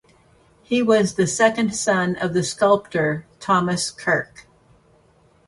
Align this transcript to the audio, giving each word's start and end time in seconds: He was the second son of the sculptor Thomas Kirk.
He 0.63 0.81
was 0.81 1.13
the 1.13 1.27
second 1.27 1.75
son 1.75 2.15
of 2.15 2.33
the 2.33 2.41
sculptor 2.43 3.27
Thomas 3.39 3.91
Kirk. 3.91 4.47